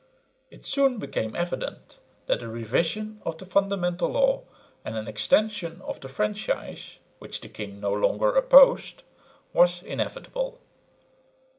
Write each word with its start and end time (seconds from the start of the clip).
It 0.49 0.65
soon 0.65 0.97
became 0.97 1.35
evident 1.35 1.99
that 2.25 2.41
a 2.41 2.47
revision 2.47 3.21
of 3.23 3.37
the 3.37 3.45
Fundamental 3.45 4.09
Law 4.09 4.41
and 4.83 4.97
an 4.97 5.07
extension 5.07 5.79
of 5.83 5.99
the 5.99 6.07
franchise, 6.09 6.97
which 7.19 7.39
the 7.41 7.49
king 7.49 7.79
no 7.79 7.93
longer 7.93 8.35
opposed, 8.35 9.03
was 9.53 9.83
inevitable. 9.83 10.57